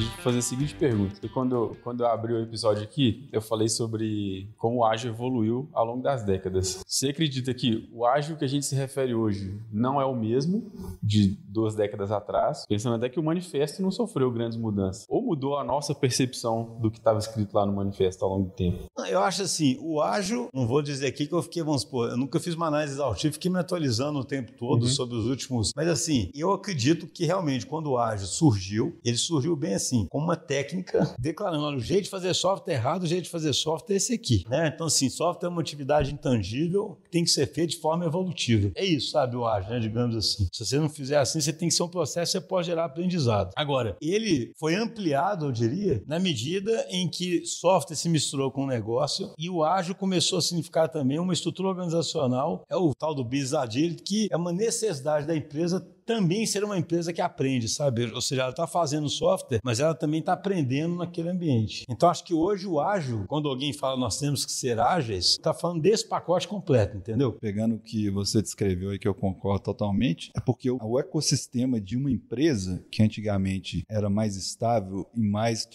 [0.00, 0.19] week.
[0.20, 1.14] Fazer a seguinte pergunta.
[1.22, 5.68] E quando, quando eu abri o episódio aqui, eu falei sobre como o ágil evoluiu
[5.72, 6.82] ao longo das décadas.
[6.86, 10.70] Você acredita que o ágil que a gente se refere hoje não é o mesmo
[11.02, 12.64] de duas décadas atrás?
[12.68, 15.06] Pensando até que o manifesto não sofreu grandes mudanças.
[15.08, 18.54] Ou mudou a nossa percepção do que estava escrito lá no manifesto ao longo do
[18.54, 18.84] tempo?
[19.08, 22.16] Eu acho assim, o ágil, não vou dizer aqui que eu fiquei, vamos supor, eu
[22.16, 24.88] nunca fiz uma análise exaustiva, fiquei me atualizando o tempo todo uhum.
[24.88, 25.72] sobre os últimos.
[25.74, 30.18] Mas assim, eu acredito que realmente quando o ágil surgiu, ele surgiu bem assim, com
[30.18, 33.52] uma técnica declarando: olha, o jeito de fazer software é errado, o jeito de fazer
[33.54, 34.44] software é esse aqui.
[34.48, 34.72] Né?
[34.74, 38.72] Então, assim, software é uma atividade intangível que tem que ser feita de forma evolutiva.
[38.74, 39.78] É isso, sabe, o ágil, né?
[39.78, 40.48] digamos assim.
[40.52, 43.52] Se você não fizer assim, você tem que ser um processo que pode gerar aprendizado.
[43.56, 48.66] Agora, ele foi ampliado, eu diria, na medida em que software se misturou com o
[48.66, 53.22] negócio e o ágil começou a significar também uma estrutura organizacional, é o tal do
[53.22, 58.10] business agile, que é uma necessidade da empresa também ser uma empresa que aprende, sabe?
[58.12, 61.84] Ou seja, ela está fazendo software, mas ela também está aprendendo naquele ambiente.
[61.88, 65.54] Então, acho que hoje o ágil, quando alguém fala nós temos que ser ágeis, está
[65.54, 67.34] falando desse pacote completo, entendeu?
[67.34, 71.96] Pegando o que você descreveu e que eu concordo totalmente, é porque o ecossistema de
[71.96, 75.68] uma empresa, que antigamente era mais estável e mais.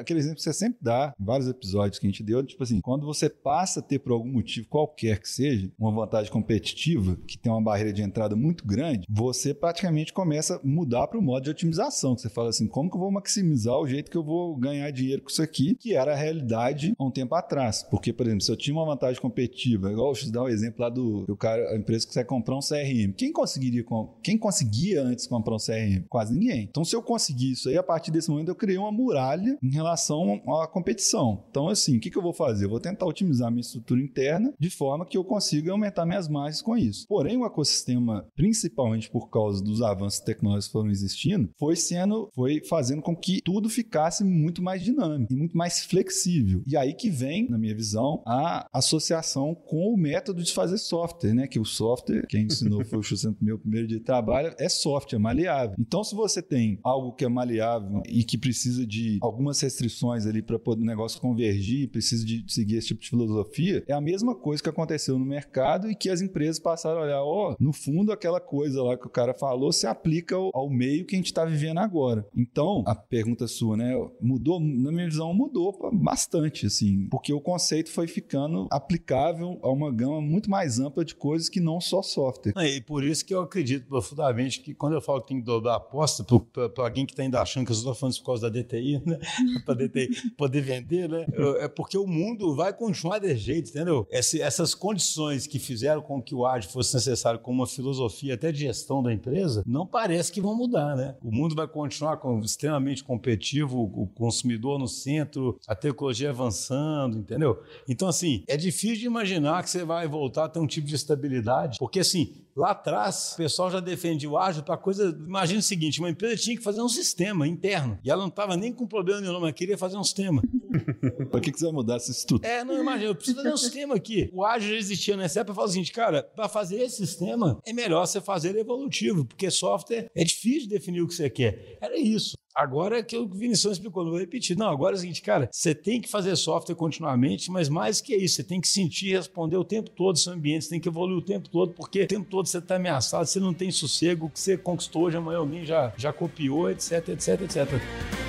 [0.00, 2.80] Aquele, exemplo que você sempre dá, em vários episódios que a gente deu, tipo assim,
[2.80, 7.38] quando você passa a ter, por algum motivo qualquer que seja, uma vantagem competitiva, que
[7.38, 11.22] tem uma barreira de entrada muito grande, você praticamente praticamente começa a mudar para o
[11.22, 14.16] modo de otimização, que você fala assim, como que eu vou maximizar o jeito que
[14.16, 17.82] eu vou ganhar dinheiro com isso aqui, que era a realidade há um tempo atrás.
[17.90, 20.80] Porque, por exemplo, se eu tinha uma vantagem competitiva, igual eu te dar um exemplo
[20.80, 23.84] lá do o cara, a empresa que você comprar um CRM, quem conseguiria,
[24.22, 26.06] quem conseguia antes comprar um CRM?
[26.08, 26.62] Quase ninguém.
[26.62, 29.70] Então, se eu conseguir isso aí, a partir desse momento eu criei uma muralha em
[29.70, 31.44] relação à competição.
[31.50, 32.64] Então, assim, o que, que eu vou fazer?
[32.64, 36.62] Eu vou tentar otimizar minha estrutura interna de forma que eu consiga aumentar minhas margens
[36.62, 37.06] com isso.
[37.06, 42.62] Porém, o ecossistema, principalmente por causa dos avanços tecnológicos que foram existindo, foi sendo, foi
[42.64, 46.62] fazendo com que tudo ficasse muito mais dinâmico e muito mais flexível.
[46.66, 51.34] E aí que vem, na minha visão, a associação com o método de fazer software,
[51.34, 51.46] né?
[51.46, 55.18] Que o software, quem ensinou foi o Xuxa meu primeiro dia de trabalho, é software,
[55.18, 55.76] é maleável.
[55.78, 60.42] Então, se você tem algo que é maleável e que precisa de algumas restrições ali
[60.42, 64.62] para o negócio convergir, precisa de seguir esse tipo de filosofia, é a mesma coisa
[64.62, 68.12] que aconteceu no mercado e que as empresas passaram a olhar, ó, oh, no fundo,
[68.12, 71.18] aquela coisa lá que o cara falou falou se aplica ao, ao meio que a
[71.18, 72.26] gente está vivendo agora.
[72.36, 73.92] Então, a pergunta sua, né?
[74.20, 79.90] Mudou, na minha visão, mudou bastante, assim, porque o conceito foi ficando aplicável a uma
[79.90, 82.52] gama muito mais ampla de coisas que não só software.
[82.56, 85.46] É, e por isso que eu acredito profundamente que quando eu falo que tem que
[85.46, 88.26] dobrar a aposta, para alguém que está ainda achando que eu estou falando isso por
[88.26, 89.18] causa da DTI, né?
[89.64, 91.26] para DTI poder vender, né?
[91.60, 94.06] É porque o mundo vai continuar desse jeito, entendeu?
[94.10, 98.60] Essas condições que fizeram com que o AD fosse necessário como uma filosofia até de
[98.60, 101.14] gestão da empresa, empresa, não parece que vão mudar, né?
[101.22, 107.62] O mundo vai continuar extremamente competitivo, o consumidor no centro, a tecnologia avançando, entendeu?
[107.88, 110.94] Então, assim, é difícil de imaginar que você vai voltar a ter um tipo de
[110.94, 115.14] estabilidade, porque, assim, Lá atrás, o pessoal já defendia o ágil para coisa.
[115.26, 117.98] Imagina o seguinte: uma empresa tinha que fazer um sistema interno.
[118.02, 120.40] E ela não estava nem com problema nenhum, mas queria fazer um sistema.
[121.30, 122.50] para que, que você vai mudar essa estrutura?
[122.50, 124.30] É, não, imagina, eu preciso fazer um sistema aqui.
[124.32, 125.50] O ágil já existia nessa época.
[125.50, 129.50] Eu falo o seguinte, cara, para fazer esse sistema, é melhor você fazer evolutivo, porque
[129.50, 131.76] software é difícil definir o que você quer.
[131.78, 132.36] Era isso.
[132.56, 134.56] Agora é que o Vinicius explicou, não vou repetir.
[134.56, 138.16] Não, agora é o seguinte, cara, você tem que fazer software continuamente, mas mais que
[138.16, 140.88] isso, você tem que sentir e responder o tempo todo seu ambiente, você tem que
[140.88, 144.26] evoluir o tempo todo, porque o tempo todo você está ameaçado, você não tem sossego,
[144.26, 148.25] o que você conquistou hoje, amanhã alguém já, já copiou, etc, etc, etc.